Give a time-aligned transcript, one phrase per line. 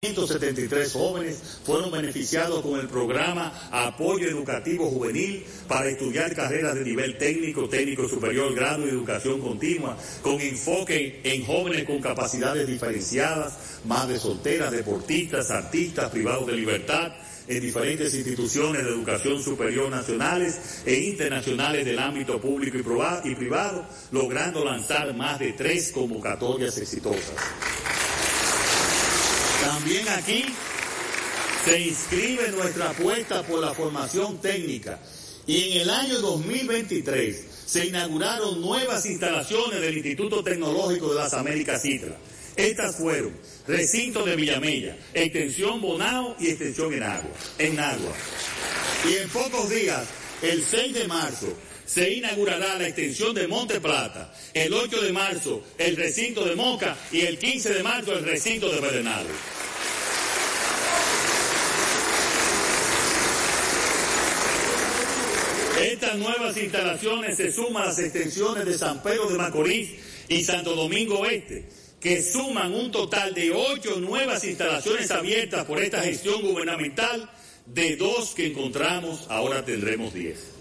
[0.00, 7.18] 173 jóvenes fueron beneficiados con el programa Apoyo Educativo Juvenil para estudiar carreras de nivel
[7.18, 14.22] técnico, técnico superior, grado y educación continua, con enfoque en jóvenes con capacidades diferenciadas, madres
[14.22, 17.10] solteras, deportistas, artistas, privados de libertad,
[17.48, 22.78] en diferentes instituciones de educación superior nacionales e internacionales del ámbito público
[23.24, 27.34] y privado, logrando lanzar más de tres convocatorias exitosas.
[29.60, 30.44] También aquí
[31.64, 35.00] se inscribe nuestra apuesta por la formación técnica
[35.46, 41.82] y en el año 2023 se inauguraron nuevas instalaciones del Instituto Tecnológico de las Américas
[41.82, 42.16] Citra.
[42.56, 48.12] Estas fueron recinto de Villamella, extensión Bonao y extensión en agua, en agua.
[49.08, 50.06] Y en pocos días,
[50.42, 51.52] el 6 de marzo,
[51.88, 56.94] se inaugurará la extensión de Monte Plata, el 8 de marzo el recinto de Moca
[57.10, 59.32] y el 15 de marzo el recinto de Pedernales.
[65.82, 69.90] Estas nuevas instalaciones se suman a las extensiones de San Pedro de Macorís
[70.28, 71.70] y Santo Domingo Este,
[72.00, 77.30] que suman un total de ocho nuevas instalaciones abiertas por esta gestión gubernamental,
[77.64, 80.57] de dos que encontramos, ahora tendremos diez.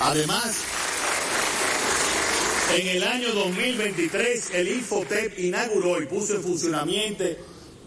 [0.00, 0.56] Además,
[2.74, 7.24] en el año 2023 el Infotep inauguró y puso en funcionamiento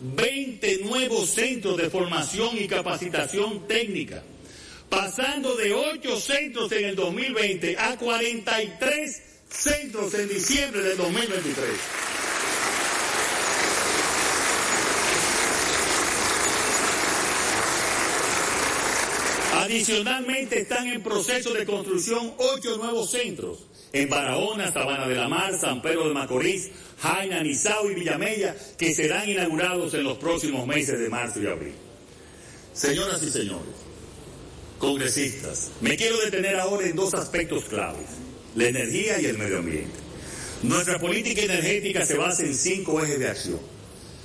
[0.02, 4.24] 20 nuevos centros de formación y capacitación técnica
[4.90, 11.68] pasando de 8 centros en el 2020 a 43 centros en diciembre del 2023.
[19.70, 25.60] Adicionalmente están en proceso de construcción ocho nuevos centros en Barahona, Sabana de la Mar,
[25.60, 31.00] San Pedro de Macorís, Jaina, Nizao y Villamella que serán inaugurados en los próximos meses
[31.00, 31.76] de marzo y abril.
[32.74, 33.76] Señoras y señores,
[34.80, 38.08] congresistas, me quiero detener ahora en dos aspectos claves,
[38.56, 40.00] la energía y el medio ambiente.
[40.64, 43.79] Nuestra política energética se basa en cinco ejes de acción.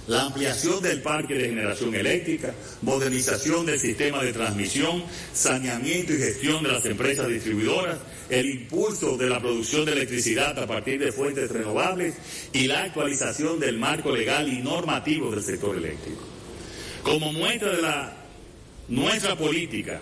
[0.07, 6.63] La ampliación del parque de generación eléctrica, modernización del sistema de transmisión, saneamiento y gestión
[6.63, 7.99] de las empresas distribuidoras,
[8.29, 12.15] el impulso de la producción de electricidad a partir de fuentes renovables
[12.53, 16.21] y la actualización del marco legal y normativo del sector eléctrico.
[17.03, 18.17] Como muestra de la
[18.89, 20.01] nuestra política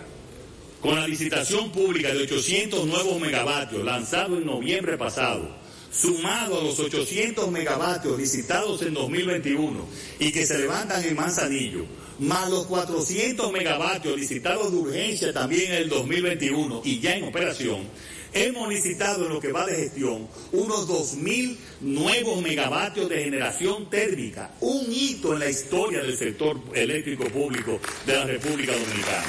[0.81, 5.62] con la licitación pública de 800 nuevos megavatios lanzado en noviembre pasado,
[5.93, 9.87] sumado a los 800 megavatios licitados en 2021
[10.19, 11.85] y que se levantan en Manzanillo,
[12.19, 17.89] más los 400 megavatios licitados de urgencia también en el 2021 y ya en operación,
[18.33, 24.53] hemos licitado en lo que va de gestión unos 2.000 nuevos megavatios de generación térmica,
[24.61, 29.25] un hito en la historia del sector eléctrico público de la República Dominicana.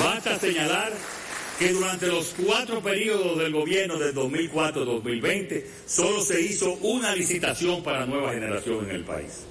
[0.00, 0.92] Basta señalar
[1.58, 8.06] que durante los cuatro periodos del gobierno del 2004-2020 solo se hizo una licitación para
[8.06, 9.44] nueva generación en el país.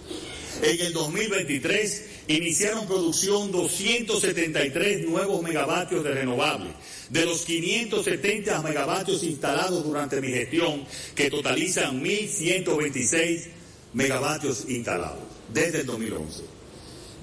[0.62, 6.74] En el 2023 iniciaron producción 273 nuevos megavatios de renovables,
[7.10, 13.48] de los 570 megavatios instalados durante mi gestión, que totalizan 1.126
[13.94, 15.20] megavatios instalados
[15.54, 16.57] desde el 2011.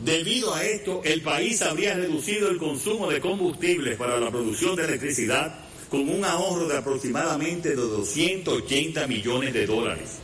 [0.02, 4.84] Debido a esto, el país habría reducido el consumo de combustibles para la producción de
[4.84, 10.18] electricidad con un ahorro de aproximadamente de 280 millones de dólares.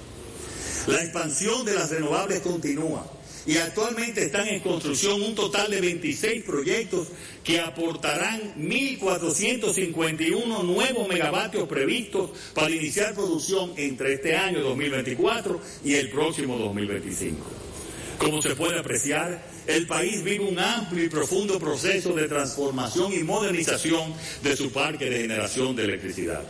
[0.86, 3.06] La expansión de las renovables continúa
[3.46, 7.08] y actualmente están en construcción un total de 26 proyectos
[7.44, 16.10] que aportarán 1.451 nuevos megavatios previstos para iniciar producción entre este año 2024 y el
[16.10, 17.38] próximo 2025.
[18.18, 23.22] Como se puede apreciar, el país vive un amplio y profundo proceso de transformación y
[23.22, 26.42] modernización de su parque de generación de electricidad.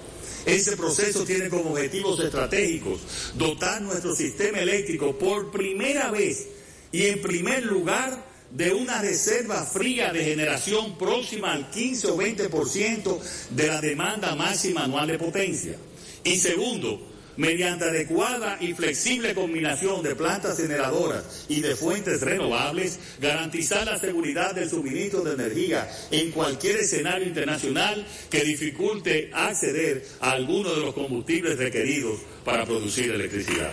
[0.46, 3.00] Ese proceso tiene como objetivos estratégicos
[3.34, 6.48] dotar nuestro sistema eléctrico por primera vez
[6.92, 13.20] y en primer lugar de una reserva fría de generación próxima al 15 o 20%
[13.50, 15.76] de la demanda máxima anual de potencia.
[16.24, 17.09] Y segundo,
[17.40, 24.54] mediante adecuada y flexible combinación de plantas generadoras y de fuentes renovables, garantizar la seguridad
[24.54, 30.92] del suministro de energía en cualquier escenario internacional que dificulte acceder a alguno de los
[30.92, 33.72] combustibles requeridos para producir electricidad.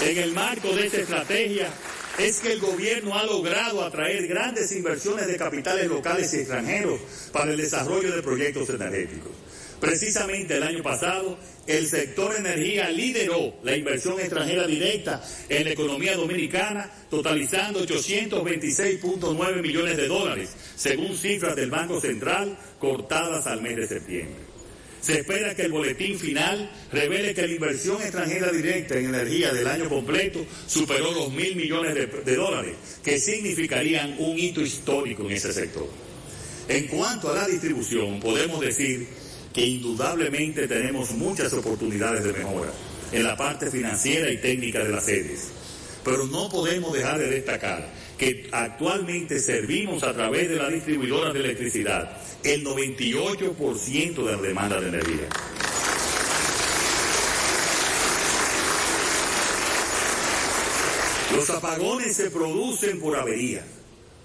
[0.00, 1.68] En el marco de esta estrategia
[2.18, 6.98] es que el gobierno ha logrado atraer grandes inversiones de capitales locales y extranjeros
[7.30, 9.47] para el desarrollo de proyectos energéticos.
[9.80, 16.16] Precisamente el año pasado, el sector energía lideró la inversión extranjera directa en la economía
[16.16, 23.86] dominicana, totalizando 826.9 millones de dólares, según cifras del Banco Central cortadas al mes de
[23.86, 24.48] septiembre.
[25.00, 29.68] Se espera que el boletín final revele que la inversión extranjera directa en energía del
[29.68, 35.36] año completo superó los mil millones de, de dólares, que significarían un hito histórico en
[35.36, 35.88] ese sector.
[36.68, 39.06] En cuanto a la distribución, podemos decir
[39.52, 42.70] que indudablemente tenemos muchas oportunidades de mejora
[43.12, 45.48] en la parte financiera y técnica de las sedes.
[46.04, 51.40] Pero no podemos dejar de destacar que actualmente servimos a través de las distribuidoras de
[51.40, 55.28] electricidad el 98% de la demanda de energía.
[61.34, 63.64] Los apagones se producen por avería.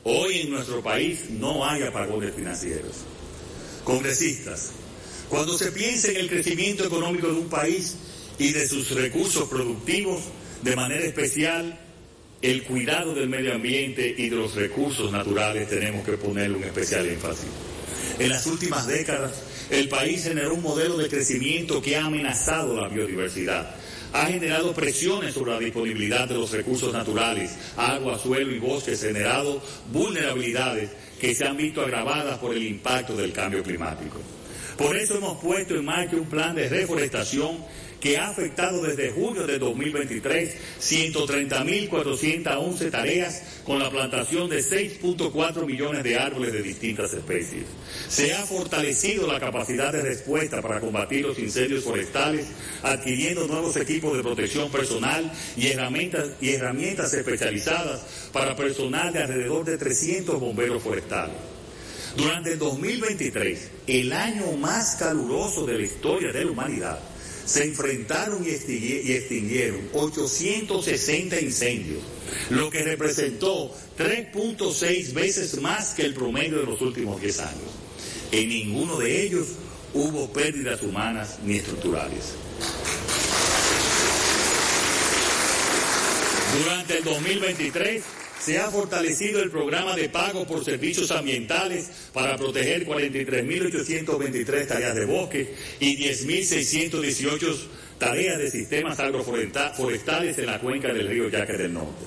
[0.03, 3.05] Hoy en nuestro país no hay apagones financieros.
[3.83, 4.71] Congresistas,
[5.33, 7.95] cuando se piensa en el crecimiento económico de un país
[8.37, 10.21] y de sus recursos productivos,
[10.61, 11.79] de manera especial,
[12.43, 17.07] el cuidado del medio ambiente y de los recursos naturales tenemos que ponerle un especial
[17.07, 17.47] énfasis.
[18.19, 19.41] En las últimas décadas,
[19.71, 23.75] el país generó un modelo de crecimiento que ha amenazado la biodiversidad.
[24.13, 29.63] Ha generado presiones sobre la disponibilidad de los recursos naturales, agua, suelo y bosques, generado
[29.91, 34.19] vulnerabilidades que se han visto agravadas por el impacto del cambio climático.
[34.77, 37.57] Por eso hemos puesto en marcha un plan de reforestación
[38.03, 46.03] que ha afectado desde julio de 2023 130.411 tareas con la plantación de 6.4 millones
[46.03, 47.63] de árboles de distintas especies.
[48.09, 52.47] Se ha fortalecido la capacidad de respuesta para combatir los incendios forestales,
[52.81, 59.63] adquiriendo nuevos equipos de protección personal y herramientas, y herramientas especializadas para personal de alrededor
[59.63, 61.52] de 300 bomberos forestales.
[62.15, 66.99] Durante el 2023, el año más caluroso de la historia de la humanidad,
[67.45, 72.03] se enfrentaron y extinguieron 860 incendios,
[72.51, 77.71] lo que representó 3.6 veces más que el promedio de los últimos 10 años.
[78.31, 79.47] En ninguno de ellos
[79.93, 82.33] hubo pérdidas humanas ni estructurales.
[86.59, 88.03] Durante el 2023,
[88.43, 95.05] se ha fortalecido el programa de pago por servicios ambientales para proteger 43.823 tareas de
[95.05, 97.57] bosque y 10.618
[97.97, 102.05] tareas de sistemas agroforestales en la cuenca del río Yaque del Norte.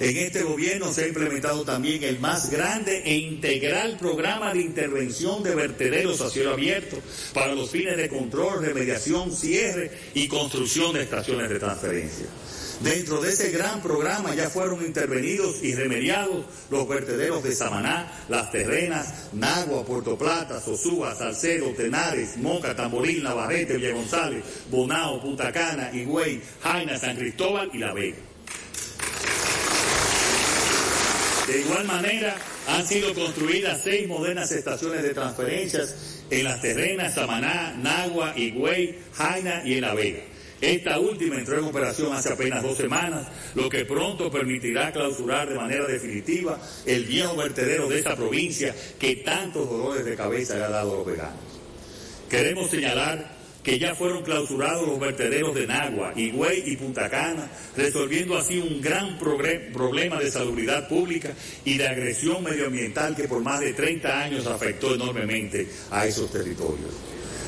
[0.00, 5.42] En este gobierno se ha implementado también el más grande e integral programa de intervención
[5.42, 6.98] de vertederos a cielo abierto
[7.34, 12.26] para los fines de control, remediación, cierre y construcción de estaciones de transferencia.
[12.80, 18.50] Dentro de ese gran programa ya fueron intervenidos y remediados los vertederos de Samaná, Las
[18.50, 25.90] Terrenas, Nagua, Puerto Plata, Sosúa, Salcedo, Tenares, Moca, Tamboril, Navarrete, Villa González, Bonao, Punta Cana,
[25.92, 28.18] Higüey, Jaina, San Cristóbal y La Vega.
[31.46, 32.36] De igual manera,
[32.68, 39.62] han sido construidas seis modernas estaciones de transferencias en Las Terrenas, Samaná, Nagua, Higüey, Jaina
[39.64, 40.22] y en La Vega.
[40.62, 43.26] Esta última entró en operación hace apenas dos semanas,
[43.56, 46.56] lo que pronto permitirá clausurar de manera definitiva
[46.86, 50.96] el viejo vertedero de esta provincia que tantos dolores de cabeza le ha dado a
[50.98, 51.40] los veganos.
[52.30, 58.38] Queremos señalar que ya fueron clausurados los vertederos de Nagua, Higüey y Punta Cana, resolviendo
[58.38, 61.32] así un gran problema de salubridad pública
[61.64, 66.94] y de agresión medioambiental que por más de 30 años afectó enormemente a esos territorios.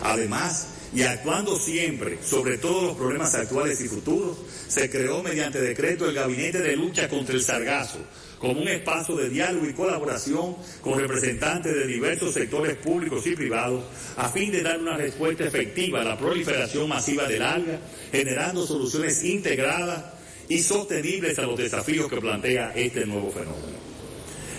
[0.02, 6.08] Además, y actuando siempre sobre todos los problemas actuales y futuros, se creó mediante decreto
[6.08, 7.98] el Gabinete de Lucha contra el Sargazo,
[8.38, 13.82] como un espacio de diálogo y colaboración con representantes de diversos sectores públicos y privados,
[14.16, 17.80] a fin de dar una respuesta efectiva a la proliferación masiva del alga,
[18.12, 20.04] generando soluciones integradas
[20.48, 23.74] y sostenibles a los desafíos que plantea este nuevo fenómeno.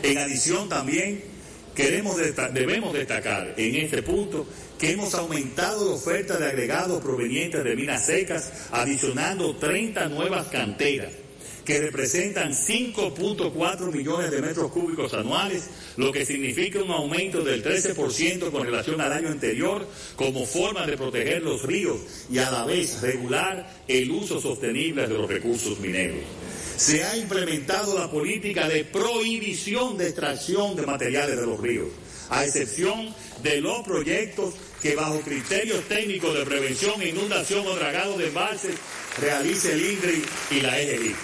[0.03, 1.35] En adición también,
[1.75, 2.15] Queremos
[2.53, 4.47] debemos destacar en este punto
[4.79, 11.11] que hemos aumentado la oferta de agregados provenientes de minas secas, adicionando 30 nuevas canteras
[11.65, 18.51] que representan 5.4 millones de metros cúbicos anuales, lo que significa un aumento del 13%
[18.51, 21.97] con relación al año anterior, como forma de proteger los ríos
[22.31, 26.19] y a la vez regular el uso sostenible de los recursos mineros.
[26.77, 31.87] Se ha implementado la política de prohibición de extracción de materiales de los ríos,
[32.29, 33.13] a excepción
[33.43, 38.75] de los proyectos que bajo criterios técnicos de prevención, inundación o dragado de embalses
[39.19, 41.15] realice el INDRI y la EGI.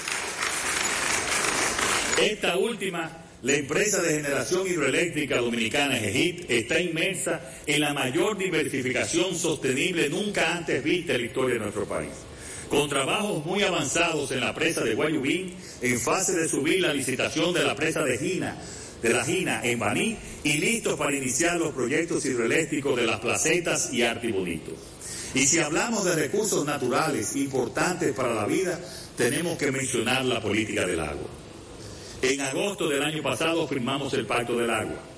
[2.21, 9.35] Esta última la empresa de generación hidroeléctrica dominicana EGIT está inmersa en la mayor diversificación
[9.35, 12.11] sostenible nunca antes vista en la historia de nuestro país.
[12.69, 17.51] Con trabajos muy avanzados en la presa de Guayubín, en fase de subir la licitación
[17.51, 18.57] de la presa de Gina,
[19.01, 23.91] de la Gina en Baní y listos para iniciar los proyectos hidroeléctricos de las placetas
[23.93, 24.71] y Artibonito.
[25.33, 28.79] Y si hablamos de recursos naturales importantes para la vida,
[29.15, 31.29] tenemos que mencionar la política del agua.
[32.21, 35.10] En agosto del año pasado firmamos el Pacto del Agua.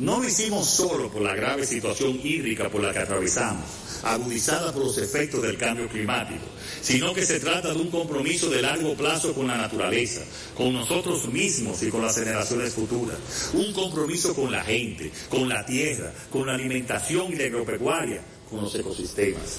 [0.00, 3.66] No lo hicimos solo por la grave situación hídrica por la que atravesamos,
[4.02, 6.40] agudizada por los efectos del cambio climático,
[6.80, 10.22] sino que se trata de un compromiso de largo plazo con la naturaleza,
[10.56, 13.18] con nosotros mismos y con las generaciones futuras.
[13.52, 18.62] Un compromiso con la gente, con la tierra, con la alimentación y la agropecuaria, con
[18.62, 19.58] los ecosistemas.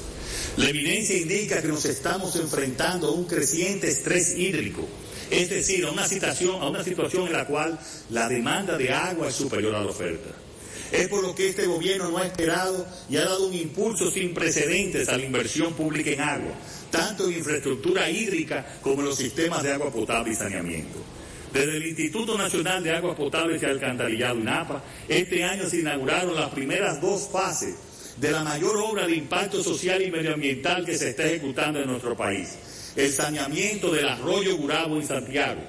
[0.57, 4.87] La evidencia indica que nos estamos enfrentando a un creciente estrés hídrico
[5.31, 9.29] es decir, a una situación, a una situación en la cual la demanda de agua
[9.29, 10.29] es superior a la oferta.
[10.91, 14.33] Es por lo que este gobierno no ha esperado y ha dado un impulso sin
[14.33, 16.51] precedentes a la inversión pública en agua,
[16.91, 20.99] tanto en infraestructura hídrica como en los sistemas de agua potable y saneamiento.
[21.53, 26.49] Desde el Instituto Nacional de Aguas Potables y Alcantarillado INAPA, este año se inauguraron las
[26.49, 27.75] primeras dos fases
[28.17, 32.17] de la mayor obra de impacto social y medioambiental que se está ejecutando en nuestro
[32.17, 32.57] país
[32.95, 35.61] el saneamiento del arroyo Gurabo en Santiago,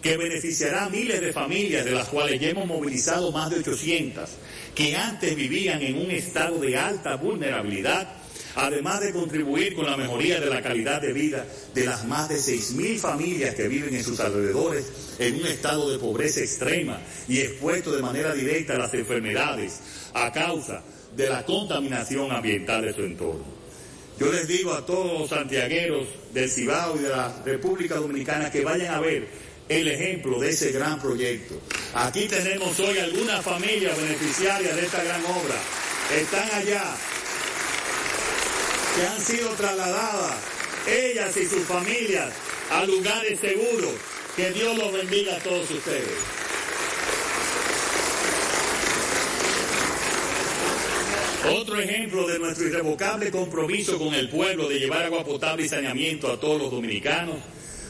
[0.00, 4.28] que beneficiará a miles de familias, de las cuales ya hemos movilizado más de 800,
[4.74, 8.08] que antes vivían en un estado de alta vulnerabilidad,
[8.54, 12.36] además de contribuir con la mejoría de la calidad de vida de las más de
[12.36, 14.86] 6.000 familias que viven en sus alrededores
[15.18, 19.80] en un estado de pobreza extrema y expuesto de manera directa a las enfermedades
[20.14, 20.82] a causa
[21.14, 23.59] de la contaminación ambiental de su entorno.
[24.20, 28.62] Yo les digo a todos los santiagueros del Cibao y de la República Dominicana que
[28.62, 29.26] vayan a ver
[29.66, 31.58] el ejemplo de ese gran proyecto.
[31.94, 35.54] Aquí tenemos hoy algunas familias beneficiarias de esta gran obra.
[36.14, 36.84] Están allá,
[38.94, 40.36] que han sido trasladadas,
[40.86, 42.30] ellas y sus familias,
[42.70, 43.94] a lugares seguros.
[44.36, 46.39] Que Dios los bendiga a todos ustedes.
[51.48, 56.30] Otro ejemplo de nuestro irrevocable compromiso con el pueblo de llevar agua potable y saneamiento
[56.30, 57.36] a todos los dominicanos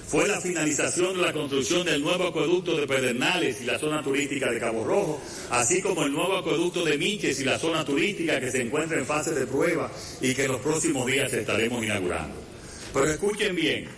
[0.07, 4.51] fue la finalización de la construcción del nuevo acueducto de Pedernales y la zona turística
[4.51, 8.51] de Cabo Rojo, así como el nuevo acueducto de Miches y la zona turística que
[8.51, 9.91] se encuentra en fase de prueba
[10.21, 12.37] y que en los próximos días estaremos inaugurando.
[12.93, 13.89] Pero escuchen bien,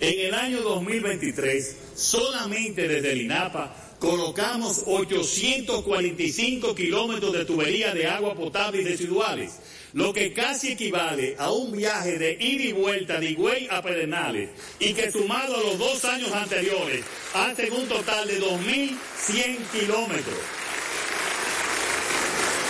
[0.00, 8.34] en el año 2023, solamente desde el INAPA colocamos 845 kilómetros de tubería de agua
[8.34, 9.58] potable y residuales,
[9.92, 14.50] lo que casi equivale a un viaje de ida y vuelta de Higüey a Pedernales
[14.78, 20.65] y que sumado a los dos años anteriores hacen un total de 2.100 kilómetros.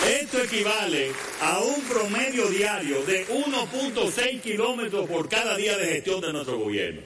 [0.07, 1.11] Esto equivale
[1.41, 7.01] a un promedio diario de 1.6 kilómetros por cada día de gestión de nuestro gobierno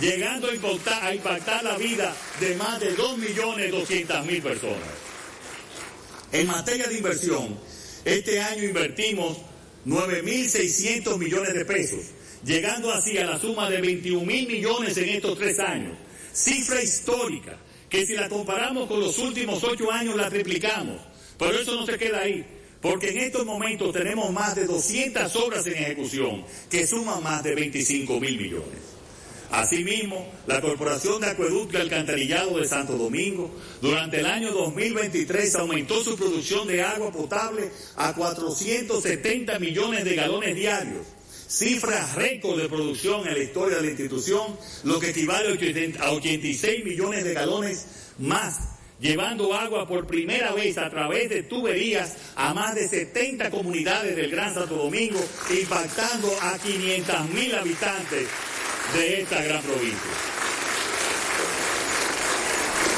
[0.00, 4.88] llegando a impactar, la vida de más de 2.200.000 personas.
[6.32, 7.58] En materia de inversión,
[8.04, 9.38] este año invertimos
[9.86, 12.00] 9.600 millones de pesos,
[12.44, 15.96] llegando así a la suma de 21.000 millones en estos tres años.
[16.32, 21.11] Cifra histórica, que si la comparamos con los últimos ocho años la triplicamos.
[21.38, 22.44] Pero eso no se queda ahí,
[22.80, 27.54] porque en estos momentos tenemos más de 200 obras en ejecución, que suman más de
[27.54, 28.92] 25 mil millones.
[29.52, 33.50] Asimismo, la Corporación de Acueducto y Alcantarillado de Santo Domingo
[33.82, 40.54] durante el año 2023 aumentó su producción de agua potable a 470 millones de galones
[40.54, 41.06] diarios,
[41.46, 45.50] cifra récord de producción en la historia de la institución, lo que equivale
[46.00, 47.86] a 86 millones de galones
[48.20, 48.71] más
[49.02, 54.30] llevando agua por primera vez a través de tuberías a más de 70 comunidades del
[54.30, 58.28] Gran Santo Domingo, impactando a 500 mil habitantes
[58.94, 60.10] de esta gran provincia.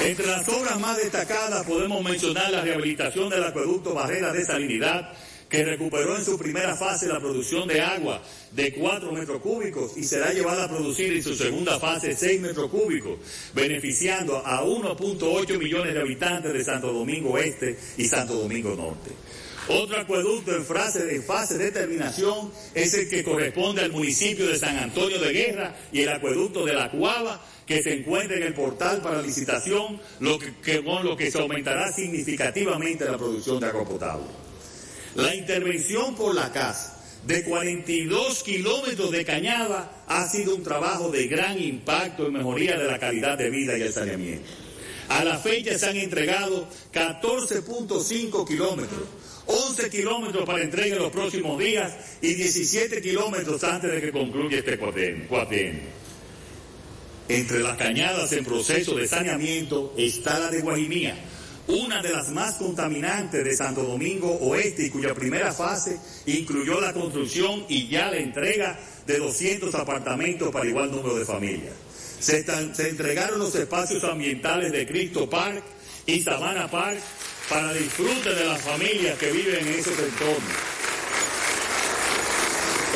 [0.02, 5.10] Entre las obras más destacadas podemos mencionar la rehabilitación del acueducto Barrera de Salinidad,
[5.54, 8.20] que recuperó en su primera fase la producción de agua
[8.50, 12.68] de 4 metros cúbicos y será llevada a producir en su segunda fase 6 metros
[12.70, 13.20] cúbicos,
[13.54, 19.12] beneficiando a 1.8 millones de habitantes de Santo Domingo Este y Santo Domingo Norte.
[19.68, 25.20] Otro acueducto en, fase, de terminación es el que corresponde al municipio de San Antonio
[25.20, 29.22] de Guerra y el acueducto de la Cuava que se encuentra en el portal para
[29.22, 34.43] licitación, lo que, con lo que se aumentará significativamente la producción de agua potable.
[35.14, 41.26] La intervención por la casa de 42 kilómetros de cañada ha sido un trabajo de
[41.28, 44.48] gran impacto en mejoría de la calidad de vida y el saneamiento.
[45.08, 49.02] A la fecha se han entregado 14.5 kilómetros,
[49.46, 54.58] 11 kilómetros para entrega en los próximos días y 17 kilómetros antes de que concluya
[54.58, 55.82] este cuatrienio.
[57.28, 61.16] Entre las cañadas en proceso de saneamiento está la de Guajimía,
[61.66, 66.92] una de las más contaminantes de Santo Domingo Oeste y cuya primera fase incluyó la
[66.92, 71.74] construcción y ya la entrega de 200 apartamentos para igual número de familias.
[72.20, 72.44] Se,
[72.88, 75.62] entregaron los espacios ambientales de Cristo Park
[76.06, 76.98] y Savannah Park
[77.48, 80.52] para disfrute de las familias que viven en esos entornos.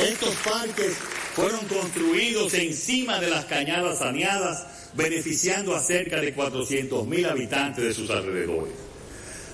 [0.03, 0.97] Estos parques
[1.35, 4.67] fueron construidos encima de las cañadas saneadas,
[4.99, 8.75] beneficiando a cerca de 400.000 habitantes de sus alrededores.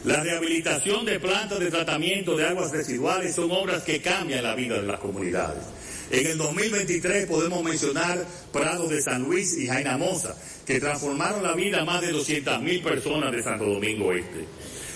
[0.05, 4.81] La rehabilitación de plantas de tratamiento de aguas residuales son obras que cambian la vida
[4.81, 5.63] de las comunidades.
[6.11, 10.35] En el 2023 podemos mencionar Prados de San Luis y Jainamosa,
[10.67, 14.47] que transformaron la vida a más de 200.000 personas de Santo Domingo Este.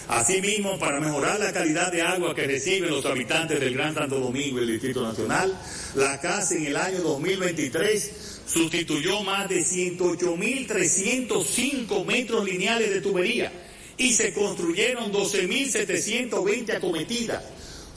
[0.08, 4.58] Asimismo, para mejorar la calidad de agua que reciben los habitantes del Gran Santo Domingo
[4.58, 5.54] y el Distrito Nacional,
[5.94, 13.52] la CAS en el año 2023 sustituyó más de 108.305 metros lineales de tubería
[13.96, 17.44] y se construyeron 12.720 acometidas.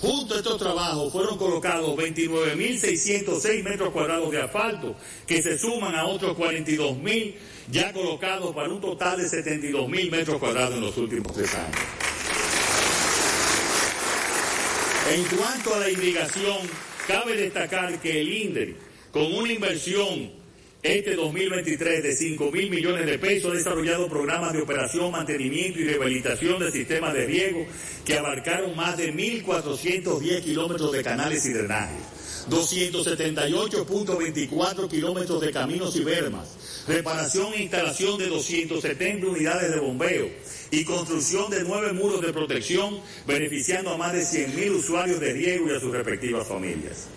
[0.02, 4.96] Junto a estos trabajos fueron colocados 29.606 metros cuadrados de asfalto,
[5.28, 7.36] que se suman a otros 42.000
[7.70, 11.78] ya colocados para un total de 72.000 metros cuadrados en los últimos tres años.
[15.14, 16.58] En cuanto a la irrigación,
[17.08, 18.76] cabe destacar que el INDER,
[19.12, 20.41] con una inversión
[20.84, 25.84] este 2023 de 5 mil millones de pesos ha desarrollado programas de operación, mantenimiento y
[25.84, 27.68] rehabilitación de sistemas de riego
[28.04, 32.02] que abarcaron más de 1.410 kilómetros de canales y drenajes,
[32.50, 40.32] 278.24 kilómetros de caminos y bermas, reparación e instalación de 270 unidades de bombeo
[40.72, 45.70] y construcción de nueve muros de protección, beneficiando a más de 100.000 usuarios de riego
[45.70, 47.08] y a sus respectivas familias.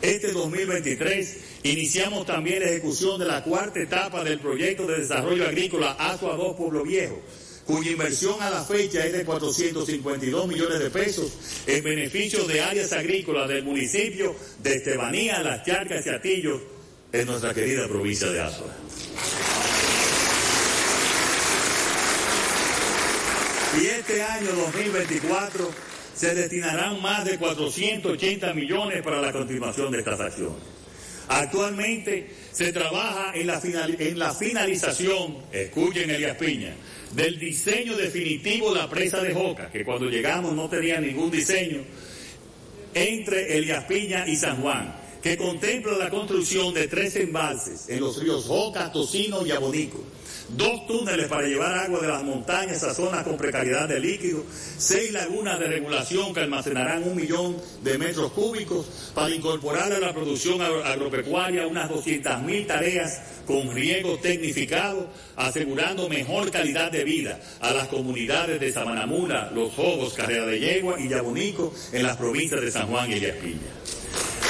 [0.00, 5.92] Este 2023 iniciamos también la ejecución de la cuarta etapa del proyecto de desarrollo agrícola
[5.92, 7.20] Asua 2 Pueblo Viejo,
[7.66, 11.32] cuya inversión a la fecha es de 452 millones de pesos
[11.66, 16.60] en beneficio de áreas agrícolas del municipio de Estebanía, Las Charcas y Atillos,
[17.12, 18.74] en nuestra querida provincia de Asua.
[23.80, 25.70] Y este año 2024
[26.14, 30.79] se destinarán más de 480 millones para la continuación de estas acciones.
[31.30, 36.74] Actualmente se trabaja en la, en la finalización, escuchen Elías Piña,
[37.12, 41.84] del diseño definitivo de la presa de Joca, que cuando llegamos no tenía ningún diseño,
[42.94, 48.20] entre Elías Piña y San Juan, que contempla la construcción de tres embalses en los
[48.20, 50.02] ríos Joca, Tocino y Abonico
[50.56, 54.44] dos túneles para llevar agua de las montañas a zonas con precariedad de líquido,
[54.78, 60.12] seis lagunas de regulación que almacenarán un millón de metros cúbicos para incorporar a la
[60.12, 67.88] producción agropecuaria unas 200.000 tareas con riego tecnificado, asegurando mejor calidad de vida a las
[67.88, 72.86] comunidades de Sabanamula, Los Jogos, Carrera de Yegua y Yabonico en las provincias de San
[72.88, 73.36] Juan y Elías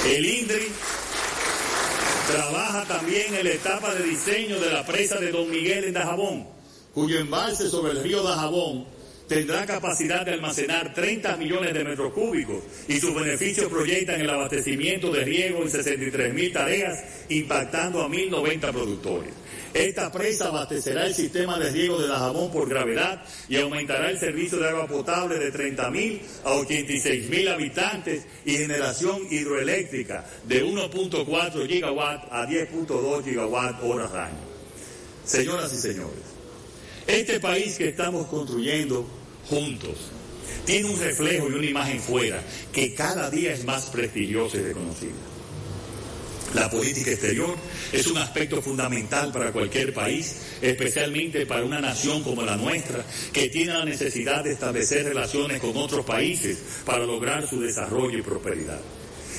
[0.06, 0.68] El INDRI
[2.30, 6.46] Trabaja también en la etapa de diseño de la presa de Don Miguel en Dajabón,
[6.94, 8.86] cuyo embalse sobre el río Dajabón
[9.30, 15.12] tendrá capacidad de almacenar 30 millones de metros cúbicos y sus beneficios proyectan el abastecimiento
[15.12, 19.32] de riego en 63 mil tareas, impactando a 1.090 productores.
[19.72, 24.58] Esta presa abastecerá el sistema de riego de Dajabón por gravedad y aumentará el servicio
[24.58, 32.48] de agua potable de 30.000 a 86.000 habitantes y generación hidroeléctrica de 1.4 gigawatt a
[32.48, 34.50] 10.2 gigawatt horas año.
[35.24, 36.18] Señoras y señores,
[37.06, 39.19] este país que estamos construyendo
[39.50, 39.96] juntos
[40.64, 45.12] tiene un reflejo y una imagen fuera que cada día es más prestigiosa y reconocida.
[46.54, 47.56] La política exterior
[47.92, 53.48] es un aspecto fundamental para cualquier país, especialmente para una nación como la nuestra, que
[53.48, 58.80] tiene la necesidad de establecer relaciones con otros países para lograr su desarrollo y prosperidad.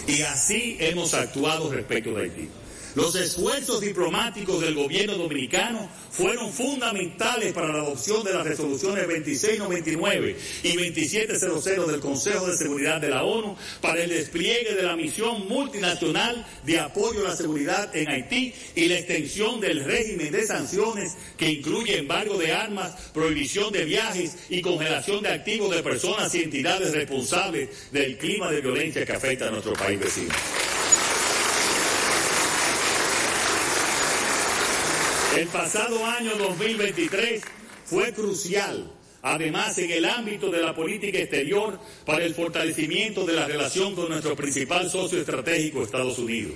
[0.08, 2.50] Y así hemos actuado respecto de Haití.
[2.96, 10.38] Los esfuerzos diplomáticos del gobierno dominicano fueron fundamentales para la adopción de las resoluciones 2699
[10.64, 15.48] y 2700 del Consejo de Seguridad de la ONU para el despliegue de la misión
[15.48, 21.16] multinacional de apoyo a la seguridad en Haití y la extensión del régimen de sanciones
[21.38, 26.44] que incluye embargo de armas, prohibición de viajes y congelación de activos de personas y
[26.44, 30.34] entidades responsables del clima de violencia que afecta a nuestro país vecino.
[35.38, 37.42] El pasado año 2023
[37.86, 38.92] fue crucial
[39.24, 44.10] Además, en el ámbito de la política exterior, para el fortalecimiento de la relación con
[44.10, 46.54] nuestro principal socio estratégico, Estados Unidos.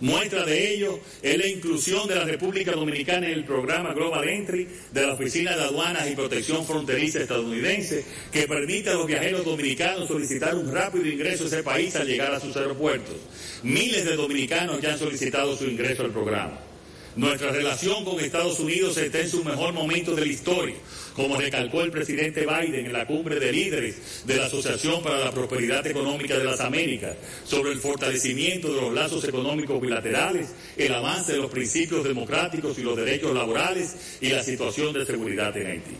[0.00, 4.68] Muestra de ello es la inclusión de la República Dominicana en el programa Global Entry
[4.92, 10.08] de la Oficina de Aduanas y Protección Fronteriza estadounidense, que permite a los viajeros dominicanos
[10.08, 13.16] solicitar un rápido ingreso a ese país al llegar a sus aeropuertos.
[13.62, 16.73] Miles de dominicanos ya han solicitado su ingreso al programa.
[17.16, 20.74] Nuestra relación con Estados Unidos está en su mejor momento de la historia,
[21.14, 25.30] como recalcó el presidente Biden en la cumbre de líderes de la Asociación para la
[25.30, 31.32] Prosperidad Económica de las Américas, sobre el fortalecimiento de los lazos económicos bilaterales, el avance
[31.32, 35.96] de los principios democráticos y los derechos laborales y la situación de seguridad en Haití.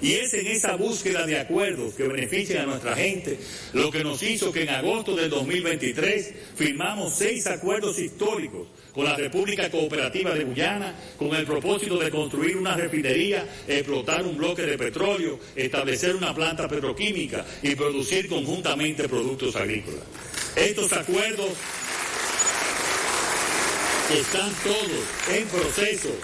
[0.00, 3.38] Y es en esa búsqueda de acuerdos que beneficien a nuestra gente
[3.74, 9.14] lo que nos hizo que en agosto del 2023 firmamos seis acuerdos históricos con la
[9.14, 14.78] República Cooperativa de Guyana con el propósito de construir una refinería, explotar un bloque de
[14.78, 20.00] petróleo, establecer una planta petroquímica y producir conjuntamente productos agrícolas.
[20.56, 21.50] Estos acuerdos
[24.18, 26.16] están todos en proceso,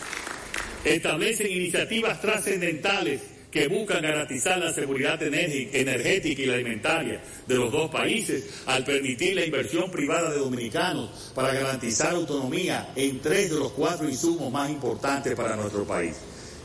[0.82, 8.62] establecen iniciativas trascendentales que buscan garantizar la seguridad energética y alimentaria de los dos países
[8.64, 14.08] al permitir la inversión privada de dominicanos para garantizar autonomía en tres de los cuatro
[14.08, 16.16] insumos más importantes para nuestro país,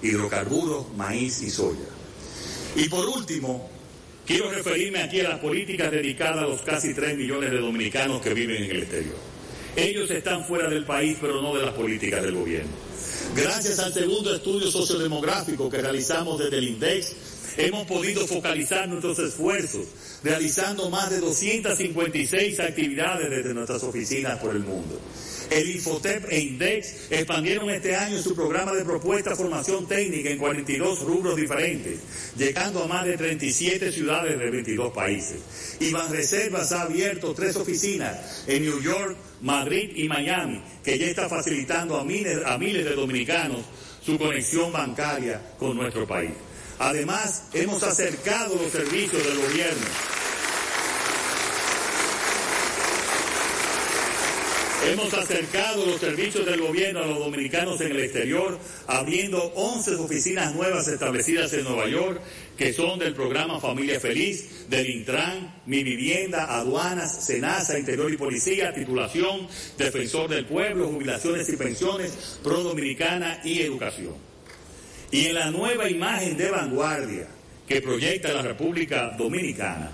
[0.02, 1.90] hidrocarburos, maíz y soya.
[2.78, 3.70] Y por último,
[4.26, 8.34] quiero referirme aquí a las políticas dedicadas a los casi tres millones de dominicanos que
[8.34, 9.18] viven en el exterior.
[9.76, 12.87] Ellos están fuera del país, pero no de las políticas del gobierno.
[13.36, 17.14] Gracias al segundo estudio sociodemográfico que realizamos desde el INDEX,
[17.58, 19.86] hemos podido focalizar nuestros esfuerzos
[20.24, 25.00] realizando más de 256 actividades desde nuestras oficinas por el mundo.
[25.50, 31.04] El Infotep e Index expandieron este año su programa de propuesta formación técnica en 42
[31.04, 32.00] rubros diferentes,
[32.36, 35.78] llegando a más de 37 ciudades de 22 países.
[35.80, 41.30] Y Banreservas ha abierto tres oficinas en New York, Madrid y Miami, que ya está
[41.30, 43.62] facilitando a miles, a miles de dominicanos
[44.06, 46.32] su conexión bancaria con nuestro país.
[46.80, 49.88] Además, hemos acercado los servicios del gobierno
[54.86, 60.54] Hemos acercado los servicios del gobierno a los dominicanos en el exterior, abriendo 11 oficinas
[60.54, 62.22] nuevas establecidas en Nueva York,
[62.56, 68.74] que son del programa Familia Feliz, del Intran, Mi Vivienda, Aduanas, Senasa, Interior y Policía,
[68.74, 74.14] Titulación, Defensor del Pueblo, Jubilaciones y Pensiones, Pro Dominicana y Educación.
[75.12, 77.28] Y en la nueva imagen de vanguardia
[77.68, 79.92] que proyecta la República Dominicana,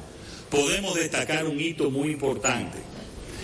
[0.50, 2.93] podemos destacar un hito muy importante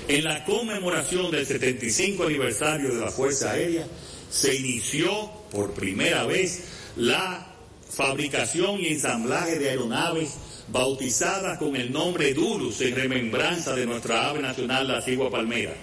[0.10, 3.88] en la conmemoración del 75 aniversario de la Fuerza Aérea,
[4.32, 6.64] se inició por primera vez
[6.96, 7.48] la
[7.92, 10.34] fabricación y ensamblaje de aeronaves
[10.68, 15.76] bautizadas con el nombre Durus en remembranza de nuestra ave nacional, la cigua palmera,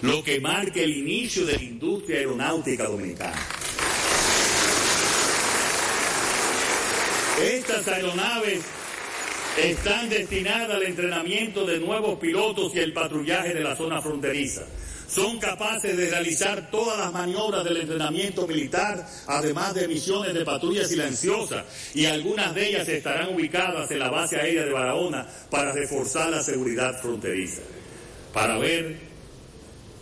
[0.00, 3.38] lo que marca el inicio de la industria aeronáutica dominicana.
[7.42, 8.60] Estas aeronaves
[9.56, 14.62] están destinadas al entrenamiento de nuevos pilotos y el patrullaje de la zona fronteriza.
[15.08, 20.84] Son capaces de realizar todas las maniobras del entrenamiento militar, además de misiones de patrulla
[20.86, 21.64] silenciosa,
[21.94, 26.42] y algunas de ellas estarán ubicadas en la base aérea de Barahona para reforzar la
[26.42, 27.62] seguridad fronteriza.
[28.32, 28.96] Para ver,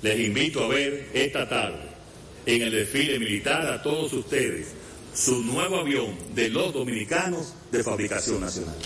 [0.01, 1.93] les invito a ver esta tarde
[2.47, 4.82] en el desfile militar a todos ustedes
[5.15, 8.77] su nuevo avión de los dominicanos de fabricación nacional.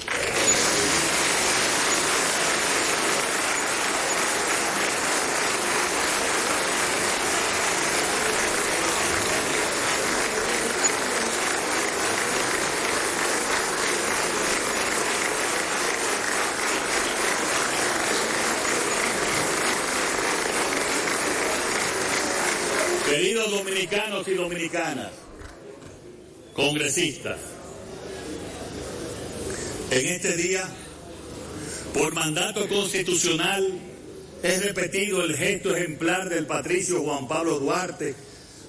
[23.08, 25.12] Queridos dominicanos y dominicanas,
[26.56, 27.38] congresistas,
[29.90, 30.64] en este día,
[31.94, 33.78] por mandato constitucional,
[34.42, 38.14] he repetido el gesto ejemplar del patricio Juan Pablo Duarte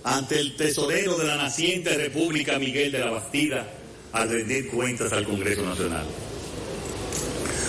[0.03, 3.67] ante el tesorero de la naciente República Miguel de la Bastida
[4.11, 6.05] al rendir cuentas al Congreso Nacional.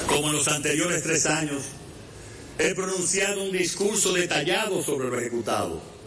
[0.06, 1.62] Como en los anteriores tres años,
[2.58, 5.98] he pronunciado un discurso detallado sobre lo ejecutado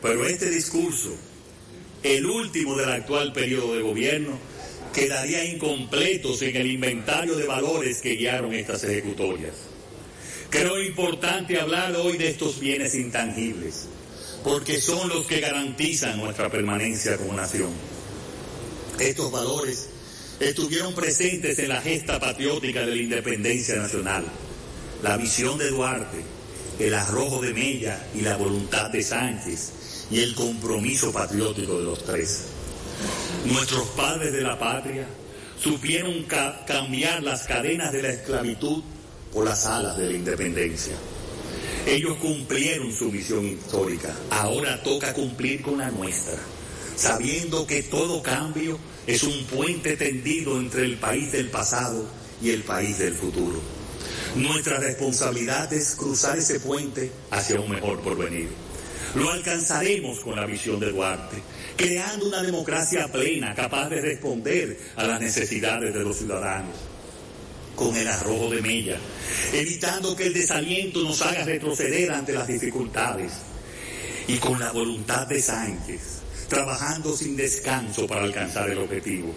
[0.00, 1.10] pero este discurso,
[2.02, 4.38] el último del actual periodo de gobierno,
[4.92, 9.54] quedaría incompleto sin el inventario de valores que guiaron estas ejecutorias.
[10.50, 13.86] Creo importante hablar hoy de estos bienes intangibles,
[14.42, 17.70] porque son los que garantizan nuestra permanencia como nación.
[18.98, 19.90] Estos valores
[20.40, 24.24] estuvieron presentes en la gesta patriótica de la independencia nacional.
[25.02, 26.18] La visión de Duarte,
[26.78, 29.72] el arrojo de Mella y la voluntad de Sánchez
[30.10, 32.46] y el compromiso patriótico de los tres.
[33.46, 35.06] Nuestros padres de la patria
[35.62, 36.26] supieron
[36.66, 38.82] cambiar las cadenas de la esclavitud
[39.32, 40.94] por las alas de la independencia.
[41.86, 46.38] Ellos cumplieron su misión histórica, ahora toca cumplir con la nuestra,
[46.96, 52.04] sabiendo que todo cambio es un puente tendido entre el país del pasado
[52.42, 53.58] y el país del futuro.
[54.36, 58.48] Nuestra responsabilidad es cruzar ese puente hacia un mejor porvenir.
[59.14, 61.36] Lo alcanzaremos con la visión de Duarte,
[61.76, 66.76] creando una democracia plena capaz de responder a las necesidades de los ciudadanos.
[67.74, 68.98] Con el arrojo de Mella,
[69.52, 73.32] evitando que el desaliento nos haga retroceder ante las dificultades.
[74.26, 76.00] Y con la voluntad de Sánchez,
[76.48, 79.32] trabajando sin descanso para alcanzar el objetivo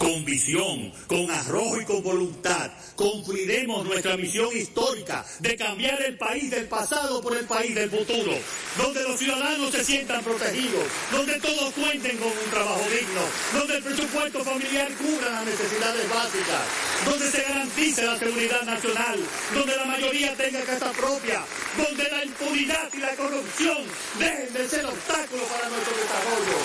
[0.00, 6.50] con visión, con arrojo y con voluntad, cumpliremos nuestra misión histórica de cambiar el país
[6.50, 8.32] del pasado por el país del futuro,
[8.78, 13.20] donde los ciudadanos se sientan protegidos, donde todos cuenten con un trabajo digno,
[13.52, 16.64] donde el presupuesto familiar cubra las necesidades básicas,
[17.04, 19.18] donde se garantice la seguridad nacional,
[19.54, 21.44] donde la mayoría tenga casa propia,
[21.76, 23.84] donde la impunidad y la corrupción
[24.18, 26.58] dejen de ser obstáculos para nuestro desarrollo.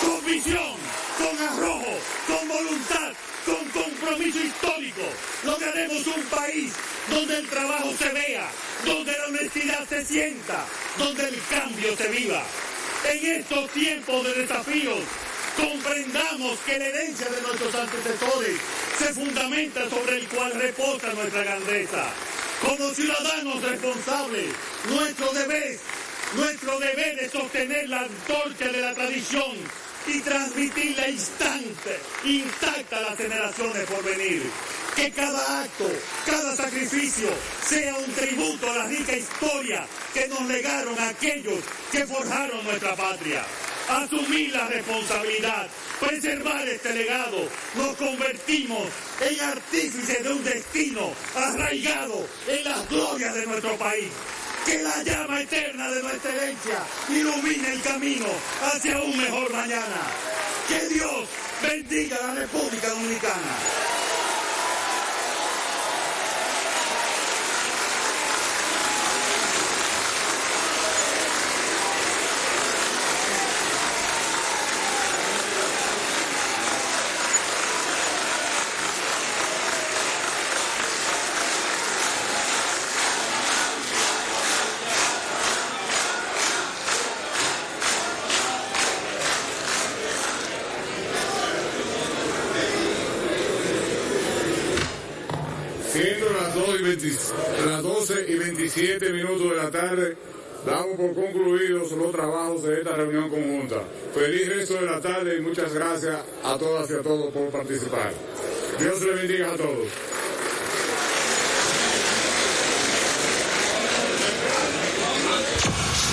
[0.00, 3.12] Con visión con arrojo, con voluntad,
[3.44, 5.02] con compromiso histórico,
[5.44, 6.72] lograremos un país
[7.10, 8.48] donde el trabajo se vea,
[8.84, 10.64] donde la honestidad se sienta,
[10.96, 12.42] donde el cambio se viva.
[13.10, 14.98] En estos tiempos de desafíos,
[15.56, 18.56] comprendamos que la herencia de nuestros antecesores
[18.98, 22.04] se fundamenta sobre el cual reposa nuestra grandeza.
[22.60, 24.52] Como ciudadanos responsables,
[24.88, 25.78] nuestro deber,
[26.34, 33.16] nuestro deber es sostener la antorcha de la tradición y transmitirla instante, intacta a las
[33.16, 34.42] generaciones por venir.
[34.96, 35.84] Que cada acto,
[36.26, 37.28] cada sacrificio
[37.64, 41.60] sea un tributo a la rica historia que nos legaron aquellos
[41.92, 43.44] que forjaron nuestra patria.
[43.88, 45.68] Asumir la responsabilidad,
[46.00, 48.88] preservar este legado, nos convertimos
[49.20, 54.10] en artífices de un destino arraigado en las glorias de nuestro país
[54.68, 56.78] que la llama eterna de nuestra herencia
[57.08, 58.26] ilumine el camino
[58.62, 60.00] hacia un mejor mañana.
[60.68, 61.26] Que Dios
[61.62, 63.97] bendiga a la República Dominicana.
[99.80, 100.16] Tarde,
[100.66, 103.84] damos por concluidos los trabajos de esta reunión conjunta.
[104.12, 108.12] Feliz resto de la tarde y muchas gracias a todas y a todos por participar.
[108.78, 109.86] Dios le bendiga a todos.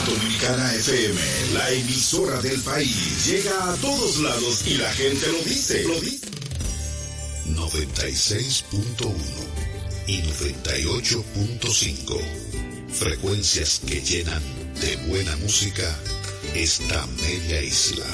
[0.07, 1.19] Dominicana FM,
[1.53, 5.83] la emisora del país, llega a todos lados y la gente lo dice.
[5.83, 6.27] Lo dice.
[7.47, 9.15] 96.1
[10.07, 12.44] y 98.5.
[12.97, 14.41] Frecuencias que llenan
[14.79, 15.83] de buena música
[16.53, 18.05] esta media isla.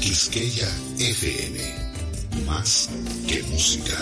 [0.00, 0.68] Quisqueya
[0.98, 2.44] FM.
[2.46, 2.88] Más
[3.28, 3.98] que música.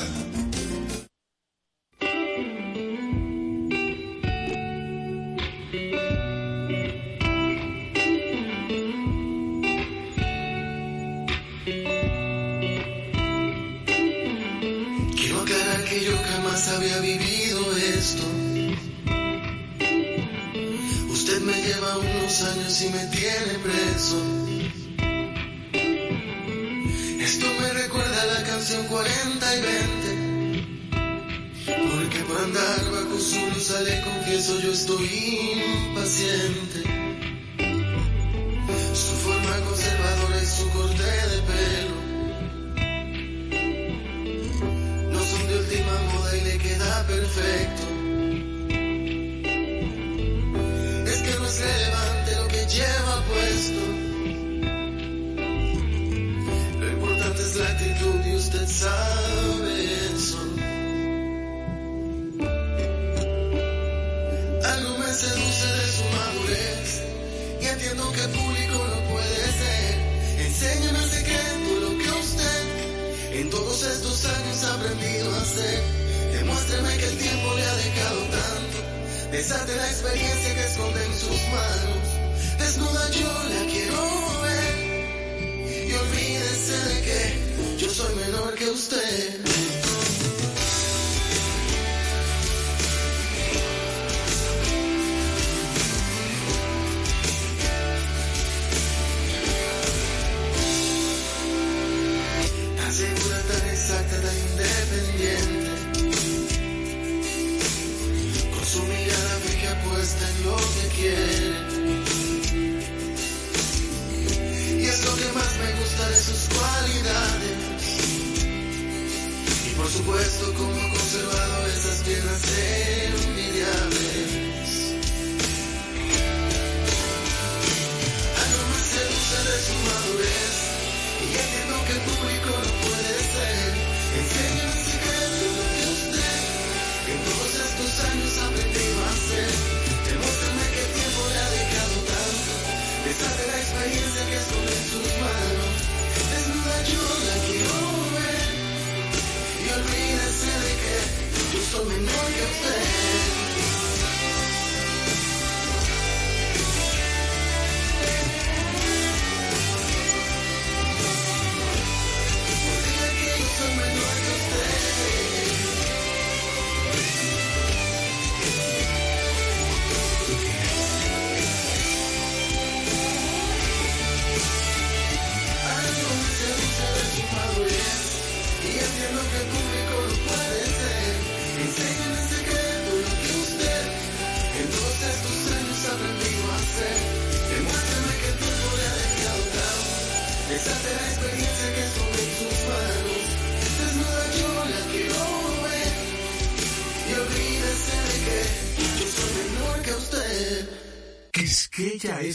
[34.72, 36.71] Entiendo que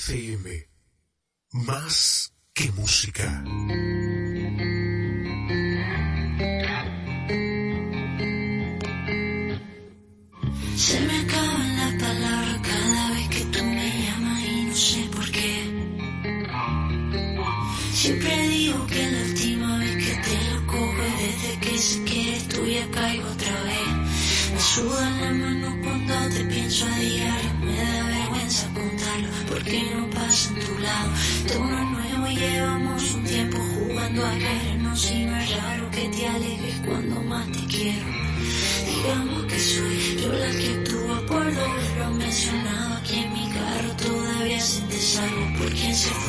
[0.08, 0.67] see me.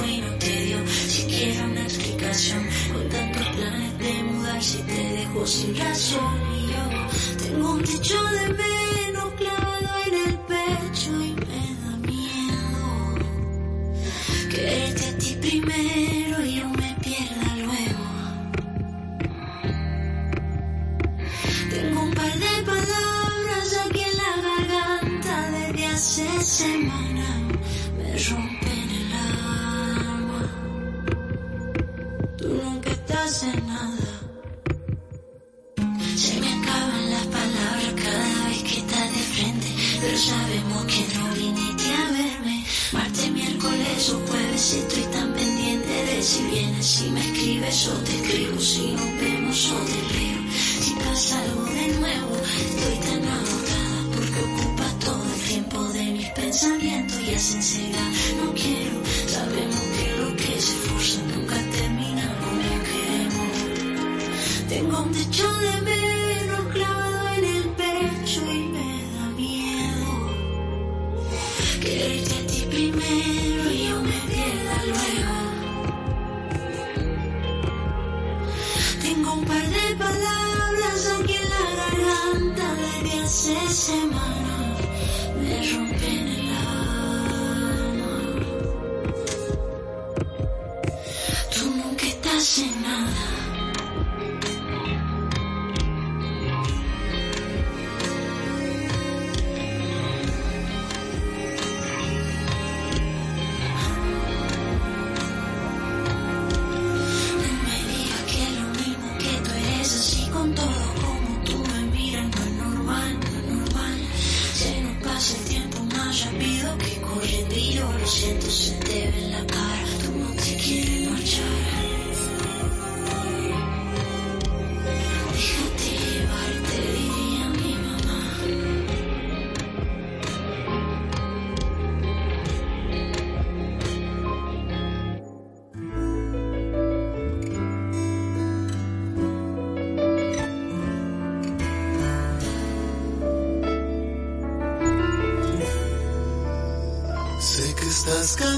[0.06, 2.66] y no te dio siquiera una explicación.
[2.92, 8.22] Con tantos planes de mudar si te dejo sin razón y yo tengo un techo
[8.22, 9.17] de menos.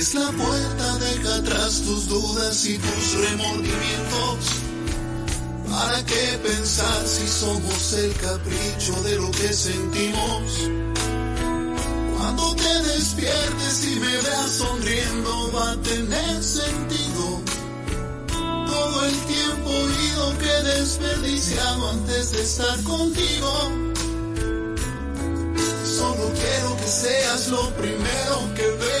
[0.00, 4.46] Cruces la puerta, deja atrás tus dudas y tus remordimientos.
[5.68, 10.70] ¿Para qué pensar si somos el capricho de lo que sentimos?
[12.16, 17.42] Cuando te despiertes y me veas sonriendo, va a tener sentido.
[18.70, 19.70] Todo el tiempo
[20.14, 23.52] ido que he desperdiciado antes de estar contigo.
[25.84, 29.00] Solo quiero que seas lo primero que vea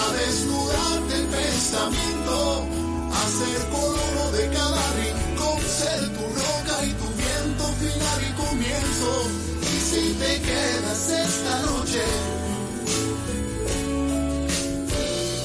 [0.00, 2.66] a desnudarte el pensamiento,
[3.12, 9.10] a ser coloro de cada rincón, ser tu roca y tu viento final y comienzo.
[9.62, 12.04] Y si te quedas esta noche,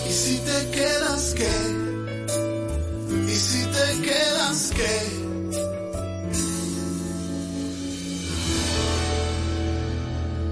[0.09, 1.55] y si te quedas qué,
[3.27, 5.25] y si te quedas qué.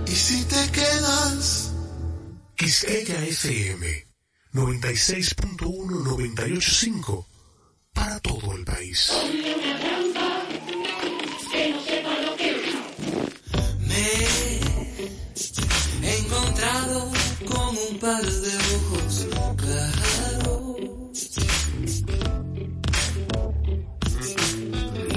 [0.06, 1.53] Y si te quedas
[2.64, 3.84] Quisqueya FM
[4.53, 7.26] 96.1-98.5
[7.91, 9.11] para todo el país.
[13.86, 14.07] Me
[16.07, 17.11] he encontrado
[17.45, 20.78] con un par de ojos claros.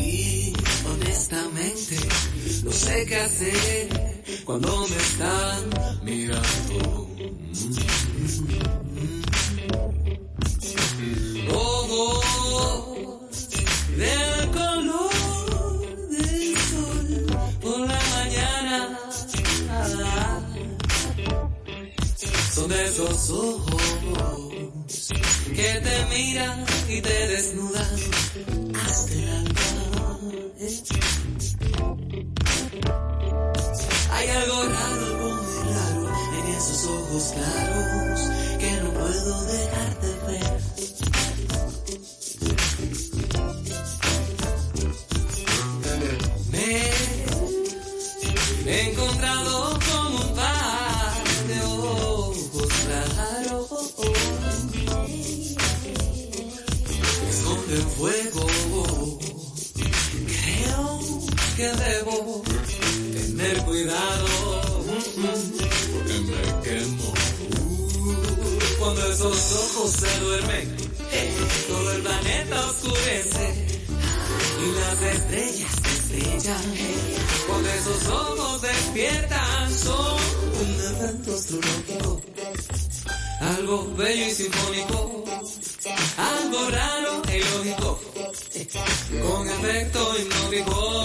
[0.02, 0.52] Y
[0.84, 1.96] honestamente
[2.64, 5.70] no sé qué hacer cuando me están
[6.02, 7.15] mirando.
[7.68, 8.85] 今。
[70.20, 70.76] duermen,
[71.12, 71.36] eh,
[71.68, 73.66] todo el planeta oscurece
[74.62, 76.74] y las estrellas brillan.
[76.74, 77.16] Eh,
[77.78, 80.18] esos ojos despiertan son
[80.60, 82.20] un evento astronómico,
[83.40, 85.24] algo bello y sinfónico,
[86.16, 88.00] algo raro e ilógico,
[89.22, 90.95] con efecto hipnótico.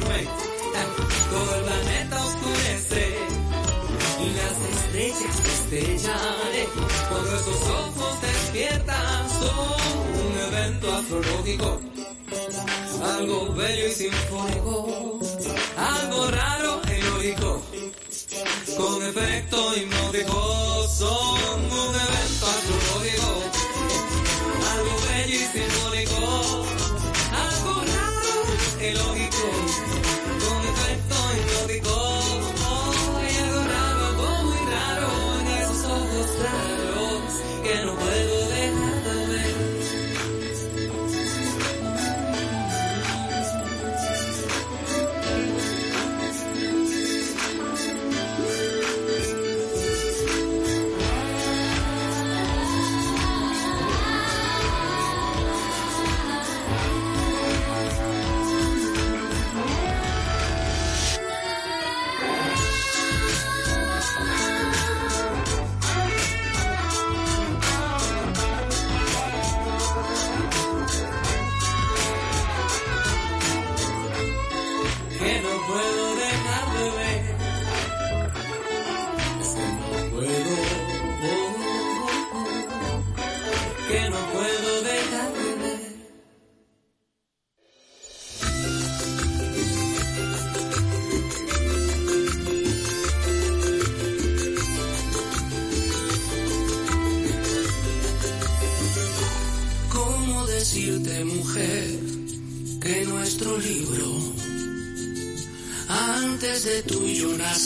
[0.00, 0.28] duerme,
[1.30, 3.18] todo el planeta oscurece
[4.20, 6.14] y las estrellas destellan
[7.08, 9.70] cuando esos ojos despiertan son
[10.20, 11.80] un evento astrológico,
[13.16, 15.18] algo bello y sinfónico,
[15.76, 17.62] algo raro e ilógico,
[18.76, 23.42] con efecto hipnótico son un evento astrológico,
[24.72, 26.66] algo bello y sinfónico,
[27.32, 29.29] algo raro e ilógico.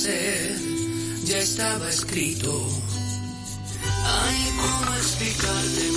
[0.04, 2.52] ya estaba escrito.
[4.04, 5.93] Ay, ¿cómo explicarte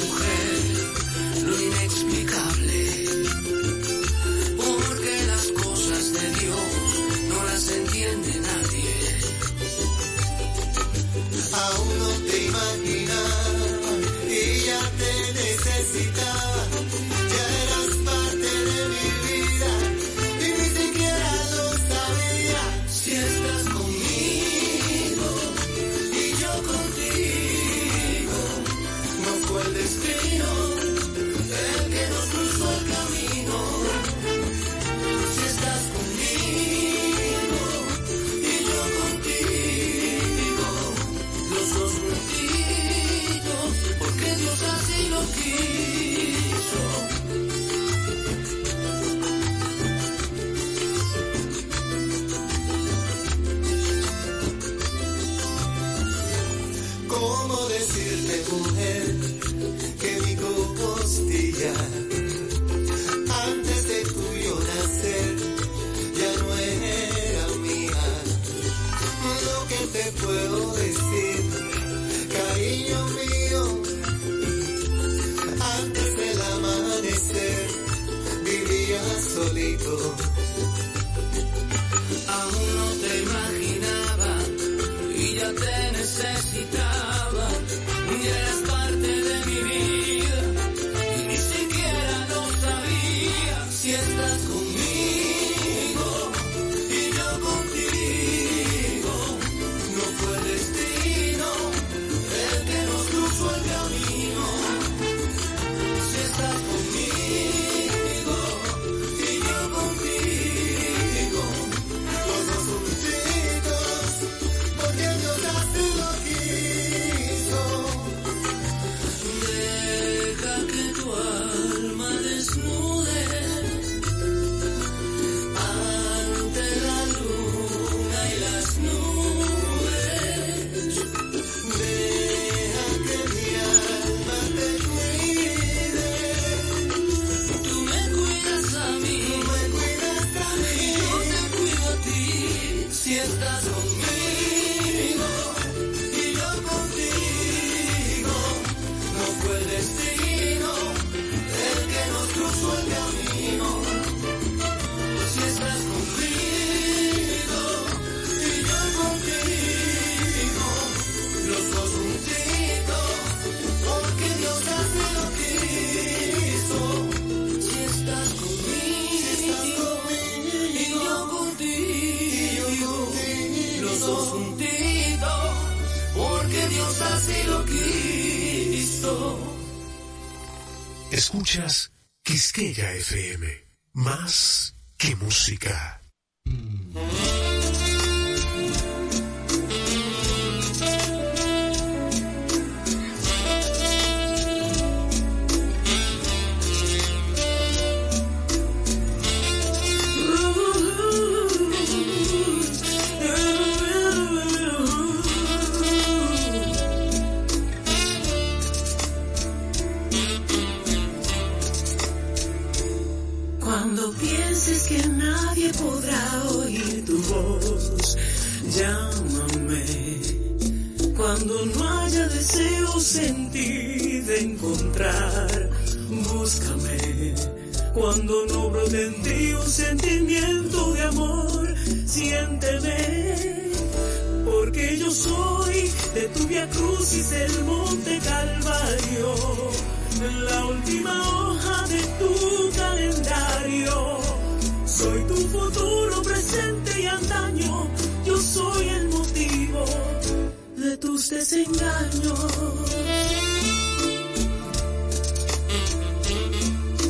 [250.99, 252.39] tus desengaños.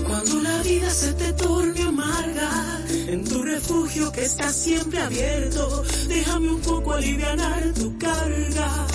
[0.08, 6.50] Cuando la vida se te torne amarga, en tu refugio que está siempre abierto, déjame
[6.50, 8.88] un poco aliviar tu carga.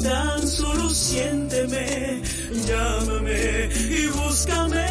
[0.00, 2.22] Tan solo siénteme,
[2.66, 4.86] llámame y búscame,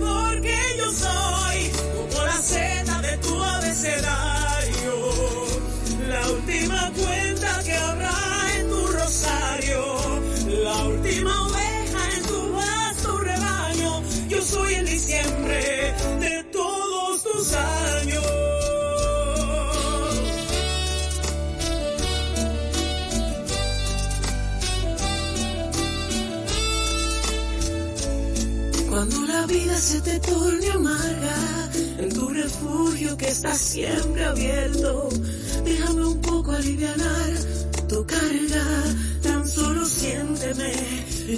[0.00, 4.94] porque yo soy como la seta de tu abecedario,
[6.08, 7.31] la última cuenta
[29.52, 31.36] vida se te torne amarga,
[31.98, 35.08] en tu refugio que está siempre abierto,
[35.64, 36.96] déjame un poco aliviar
[37.88, 38.66] tu carga,
[39.22, 40.72] tan solo siénteme,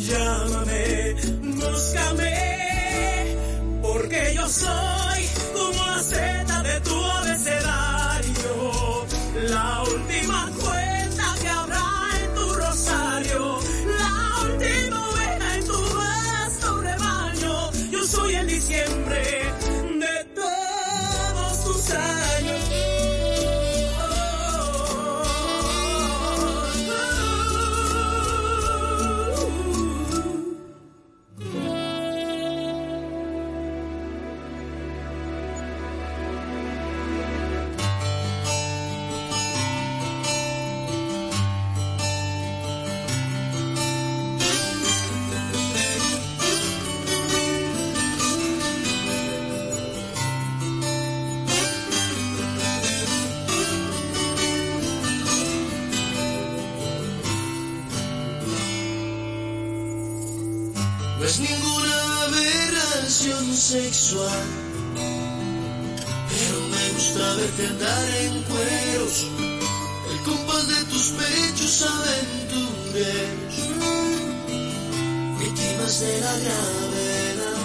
[0.09, 1.15] llámame,
[1.61, 3.37] búscame,
[3.83, 5.21] porque yo soy
[5.53, 8.53] como la seta de tu abecedario,
[9.49, 10.51] la última
[61.25, 64.47] No es ninguna aberración sexual,
[66.29, 69.27] pero me gusta verte andar en cueros,
[70.11, 73.55] el compás de tus pechos aventureros,
[75.41, 77.57] víctimas de la gravedad.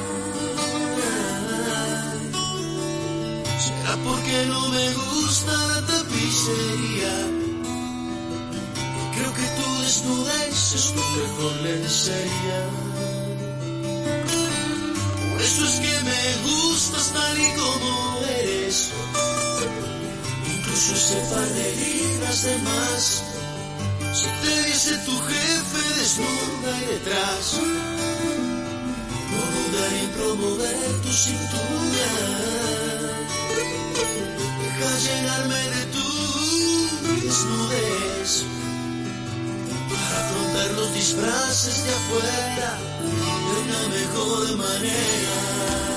[3.60, 7.16] Será porque no me gusta la tapicería.
[9.16, 12.89] Creo que tu desnudez es tu mejor lencería.
[16.90, 18.90] Gustas tal y como eres.
[20.46, 23.24] Incluso ese par de libras de más.
[24.14, 27.54] Si te viese tu jefe desnuda y detrás,
[29.32, 32.10] no dudaría en promover tu cintura.
[34.62, 36.08] Deja llenarme de tu
[37.22, 38.44] desnudez
[39.90, 45.89] para afrontar los disfraces de afuera de una mejor manera.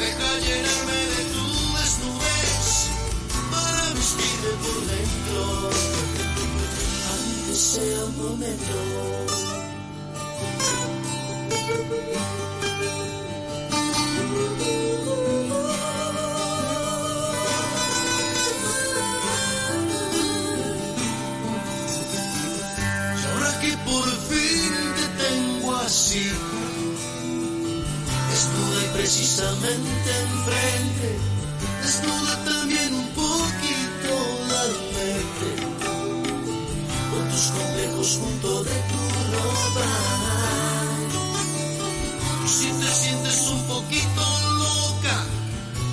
[0.00, 1.44] Deja llenarme de tu
[1.76, 2.88] desnudez
[3.50, 5.42] para vestirme por dentro.
[7.10, 8.76] Aunque sea un momento.
[23.20, 26.30] Y ahora que por fin te tengo así
[28.36, 31.18] y precisamente enfrente,
[31.84, 34.10] desnuda también un poquito
[34.48, 34.64] la
[34.96, 35.48] mente,
[37.12, 39.88] con tus complejos junto de tu ropa.
[42.48, 44.22] Si te sientes un poquito
[44.58, 45.16] loca,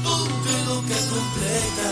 [0.04, 1.92] ponte loca completa.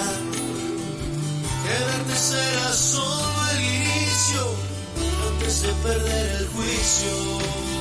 [1.64, 4.56] Quererte será solo el inicio
[5.30, 7.78] antes de perder el juicio.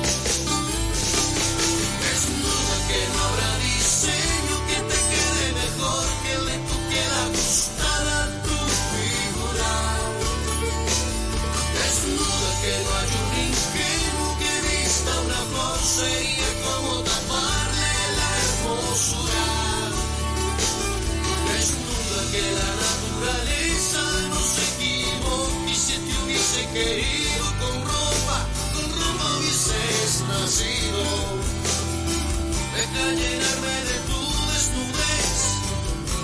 [32.75, 34.19] Deja llenarme de tu
[34.51, 35.39] desnudez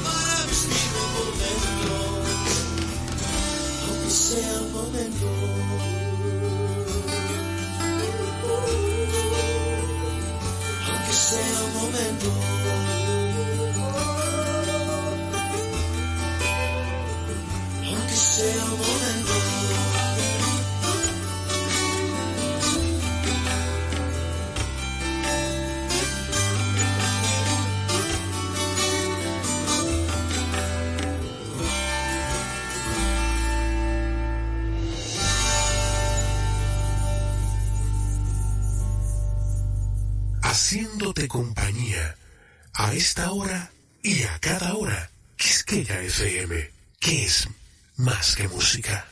[0.04, 1.94] para vestirme por dentro,
[3.88, 5.65] aunque sea un momento.
[42.96, 43.72] Esta hora
[44.02, 45.10] y a cada hora.
[45.36, 47.48] Quisqueya FM, que es
[47.98, 49.06] más que música.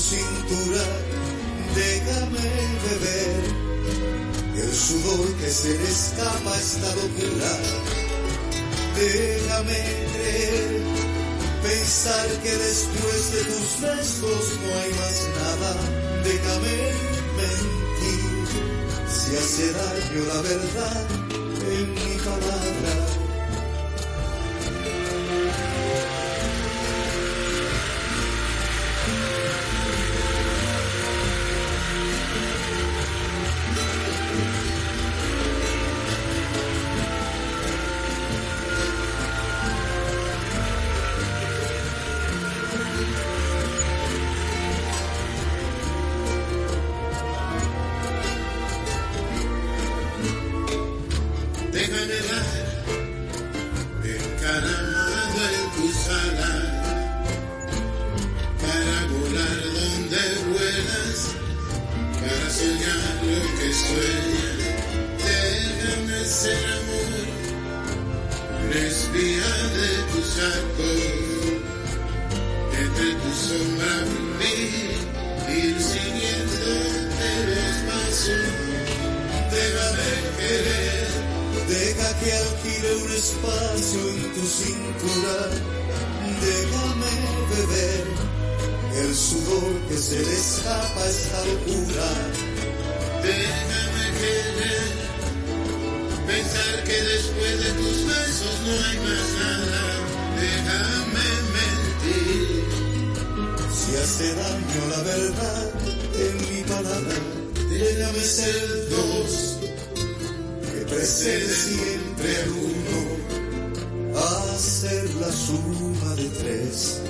[0.00, 0.84] Tu cintura,
[1.74, 2.48] déjame
[2.86, 3.42] beber
[4.56, 7.52] el sudor que se le escapa a esta locura.
[8.96, 9.80] Déjame
[10.12, 10.82] creer,
[11.62, 15.72] pensar que después de tus besos no hay más nada.
[16.24, 16.76] Déjame
[17.40, 18.46] mentir,
[19.16, 21.06] si hace daño la verdad
[21.76, 22.79] en mi palabra.
[68.78, 71.00] Espía de tus arcos,
[72.78, 73.94] entre tu sombra
[74.38, 74.56] mí,
[75.52, 78.46] ir siguiéndote los pasos.
[79.50, 81.08] Déjame querer.
[81.68, 85.38] Deja que alquile un espacio en tu cintura.
[86.40, 87.12] Déjame
[87.50, 88.06] beber
[89.02, 92.10] el sudor que se le escapa a esta locura.
[93.22, 95.09] Déjame querer,
[96.30, 99.82] Pensar que después de tus besos no hay más nada,
[100.38, 102.64] déjame mentir.
[103.74, 105.70] Si hace daño la verdad
[106.24, 107.16] en mi palabra,
[107.68, 109.58] déjame ser dos,
[110.70, 113.00] que precede siempre a uno,
[114.20, 117.00] a ser la suma de tres,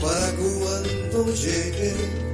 [0.00, 2.31] para cuando llegue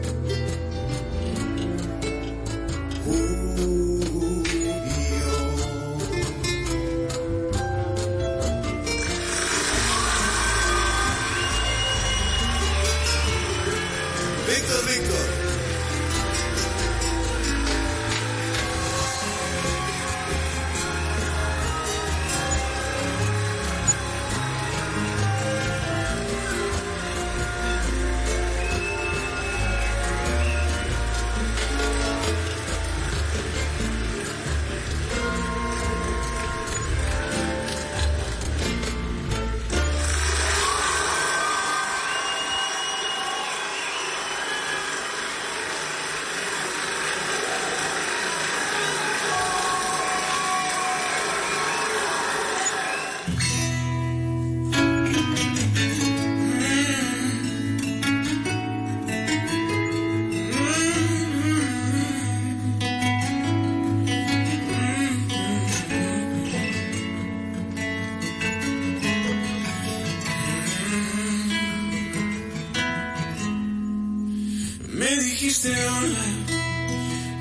[75.40, 76.24] dijiste hola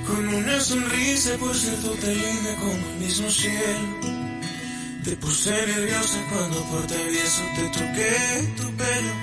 [0.06, 3.88] con una sonrisa, cierto, tan linda como el mismo cielo.
[5.04, 9.14] Te puse nerviosa cuando por travieso te toqué tu pelo.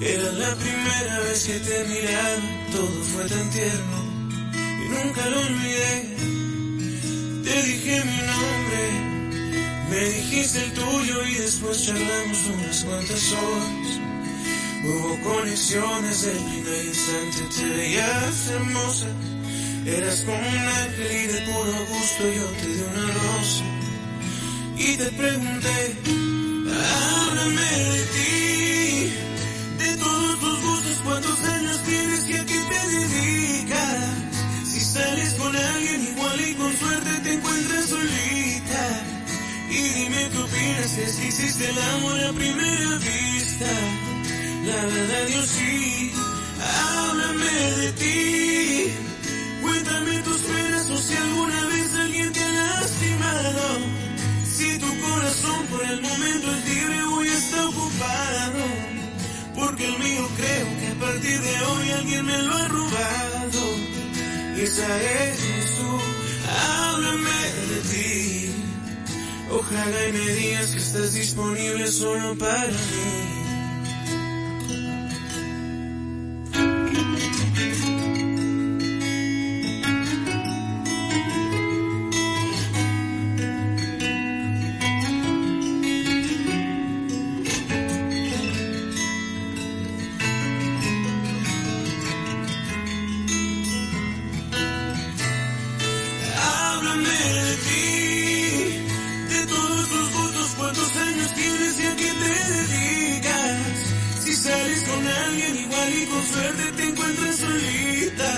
[0.00, 2.42] Era la primera vez que te miraba,
[2.72, 3.98] todo fue tan tierno
[4.52, 5.94] y nunca lo olvidé.
[7.44, 8.82] Te dije mi nombre,
[9.90, 14.03] me dijiste el tuyo y después charlamos unas cuantas horas.
[14.86, 19.06] Hubo conexiones del primer instante, te veías hermosa.
[19.86, 23.64] Eras como un ángel y de puro gusto yo te di una rosa.
[24.76, 25.96] Y te pregunté,
[26.68, 29.12] háblame de ti,
[29.78, 34.04] de todos tus gustos, cuántos años tienes y a qué te dedicas.
[34.70, 39.02] Si sales con alguien igual y con suerte te encuentras solita.
[39.70, 44.03] Y dime qué opinas, si hiciste el amor a primera vista.
[44.66, 46.12] La verdad yo sí,
[46.58, 48.92] háblame de ti.
[49.60, 53.66] Cuéntame tus penas o si alguna vez alguien te ha lastimado.
[54.56, 58.64] Si tu corazón por el momento es libre, hoy está ocupado.
[59.54, 63.62] Porque el mío creo que a partir de hoy alguien me lo ha robado.
[64.56, 66.00] Y esa eres tú,
[66.70, 67.40] háblame
[67.70, 68.50] de ti.
[69.50, 73.33] Ojalá y me digas que estás disponible solo para mí.
[104.82, 108.32] Con alguien igual y con suerte te encuentras solita.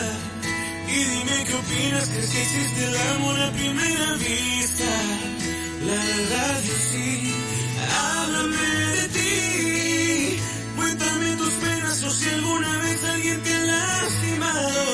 [0.86, 4.90] Y dime qué opinas, crees que existe el amor a primera vista.
[5.86, 7.32] La verdad yo sí,
[8.04, 10.38] háblame de ti.
[10.76, 14.84] Cuéntame tus penas o si alguna vez alguien te ha lastimado.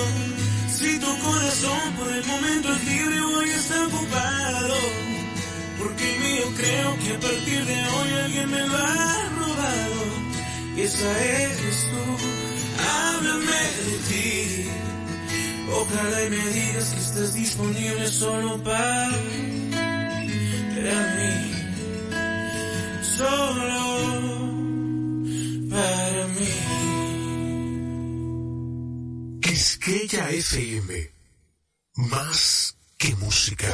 [0.78, 4.74] Si tu corazón por el momento es libre, hoy está ocupado.
[5.78, 10.01] Porque el mío creo que a partir de hoy alguien me lo ha robado.
[10.76, 12.02] Esa eres tú,
[12.82, 14.66] háblame de ti.
[15.70, 19.52] Ojalá y me digas que estás disponible solo para mí.
[23.16, 23.82] Solo
[25.70, 26.54] para mí.
[29.40, 31.10] Quisqueya FM.
[31.96, 33.68] Más que música.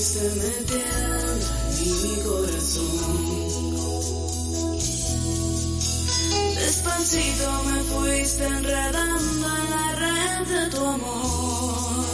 [0.00, 0.82] se meten
[1.80, 3.52] en mi corazón.
[6.56, 12.06] Despacito me fuiste enredando en la red de tu amor.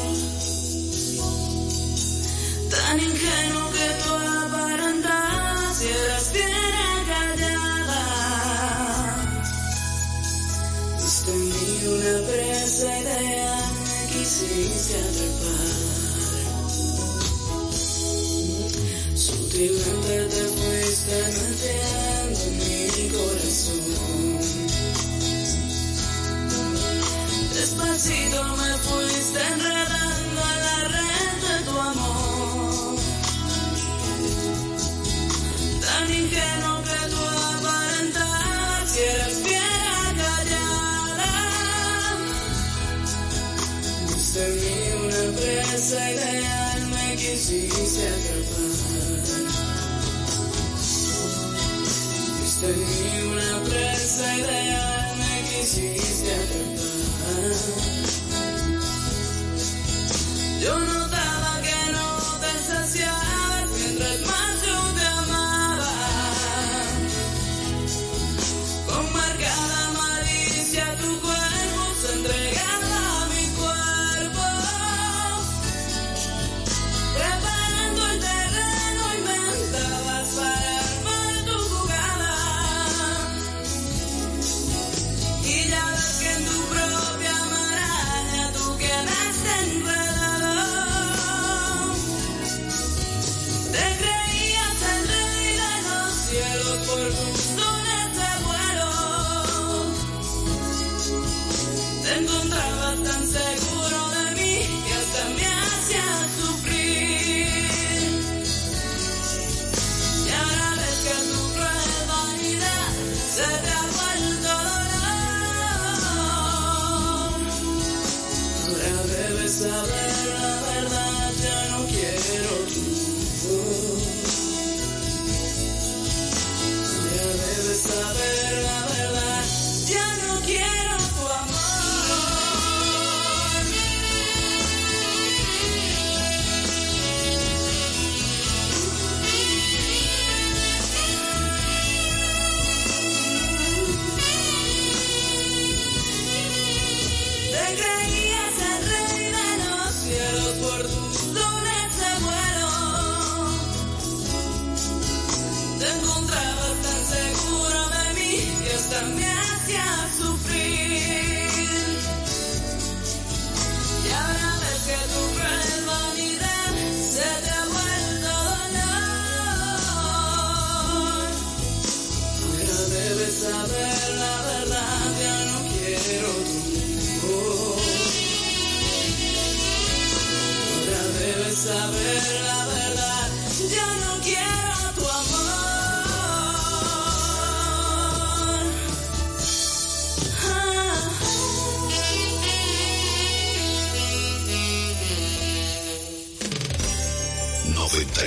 [2.70, 4.12] Tan ingenuo que tú
[4.44, 6.28] aparentas y eras
[7.10, 8.02] callada.
[11.00, 15.97] Diste en una presa idea, me quisiste atrapar.
[19.50, 24.38] Sutilmente te fuiste en mi corazón.
[27.54, 32.96] Despacito me fuiste enredando en la red de tu amor.
[35.80, 37.22] Tan ingenuo que tú
[37.56, 41.32] aparentas si eres fiera callada.
[44.08, 49.27] Fuiste en mí una presa ideal, me quisiste atrapar.
[52.60, 57.78] Mí una presa ideal, me quisiste atrapar.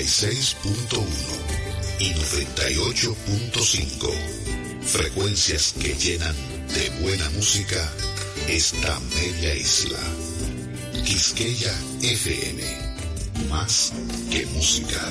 [0.02, 1.06] 96.1
[2.00, 4.10] y 98.5.
[4.82, 6.36] Frecuencias que llenan
[6.74, 7.88] de buena música
[8.48, 10.00] esta media isla.
[11.06, 11.72] Quisqueya
[12.02, 12.64] FM.
[13.48, 13.94] Más
[14.32, 15.08] que música.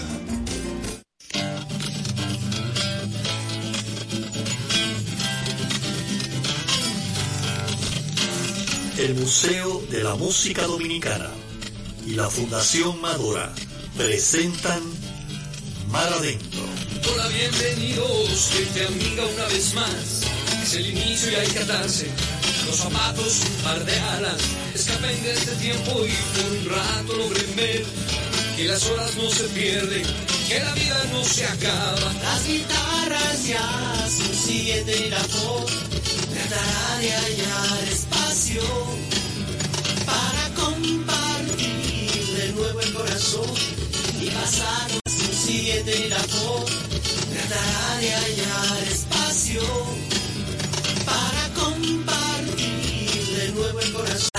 [8.99, 11.31] El Museo de la Música Dominicana
[12.05, 13.55] y la Fundación Madora
[14.07, 14.81] presentan
[15.91, 16.63] Mar Adentro.
[17.13, 20.23] Hola, bienvenidos, gente amiga una vez más.
[20.63, 22.07] Es el inicio y hay que atarse.
[22.65, 24.41] Los zapatos, un par de alas.
[24.75, 27.85] Escapen de este tiempo y por un rato logren ver
[28.57, 30.03] que las horas no se pierden,
[30.49, 32.13] que la vida no se acaba.
[32.23, 35.71] Las guitarras ya son siguiente la voz.
[36.33, 38.63] Tratará de hallar espacio
[44.31, 46.65] y un siguiente labor
[47.33, 49.63] tratará de hallar espacio
[51.05, 54.31] para compartir de nuevo el corazón.